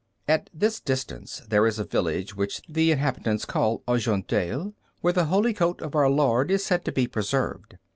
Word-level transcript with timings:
At 0.27 0.49
this 0.51 0.79
distance 0.79 1.43
there 1.47 1.67
is 1.67 1.77
a 1.77 1.83
village 1.83 2.35
which 2.35 2.59
the 2.67 2.89
inhabitants 2.89 3.45
call 3.45 3.83
Argenteuil, 3.87 4.73
where 5.01 5.13
the 5.13 5.25
Holy 5.25 5.53
Coat 5.53 5.79
of 5.83 5.93
Our 5.95 6.09
Lord 6.09 6.49
is 6.49 6.65
said 6.65 6.83
to 6.85 6.91
be 6.91 7.05
preserved. 7.05 7.77